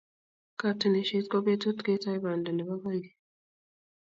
[0.59, 3.15] Katunisyet ko betutab ketoi banda nebo koikeny.